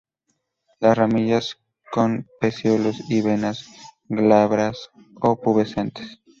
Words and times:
Las 0.79 0.97
ramillas 0.97 1.59
con 1.91 2.25
pecíolos 2.39 3.03
y 3.11 3.21
venas 3.21 3.69
glabras 4.09 4.89
o 5.21 5.39
pubescentes. 5.39 6.19